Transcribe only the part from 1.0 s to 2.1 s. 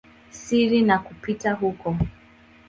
kupita huko.